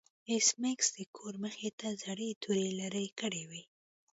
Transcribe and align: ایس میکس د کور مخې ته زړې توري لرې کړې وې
ایس 0.29 0.47
میکس 0.61 0.87
د 0.97 0.99
کور 1.15 1.33
مخې 1.43 1.69
ته 1.79 1.87
زړې 2.03 2.29
توري 2.41 2.69
لرې 2.79 3.05
کړې 3.19 3.43
وې 3.49 3.61